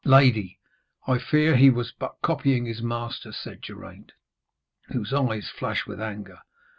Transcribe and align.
'Lady, 0.03 0.57
I 1.05 1.19
fear 1.19 1.55
he 1.57 1.69
was 1.69 1.91
but 1.91 2.15
copying 2.23 2.65
his 2.65 2.81
master,' 2.81 3.31
said 3.31 3.61
Geraint, 3.61 4.13
whose 4.91 5.13
eyes 5.13 5.49
flashed 5.51 5.85
with 5.85 6.01
anger. 6.01 6.39